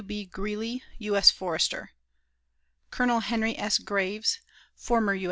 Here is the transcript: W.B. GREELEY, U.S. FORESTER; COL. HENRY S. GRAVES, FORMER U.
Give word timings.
W.B. 0.03 0.25
GREELEY, 0.25 0.81
U.S. 0.97 1.29
FORESTER; 1.29 1.91
COL. 2.89 3.19
HENRY 3.19 3.55
S. 3.59 3.77
GRAVES, 3.77 4.39
FORMER 4.75 5.13
U. 5.13 5.19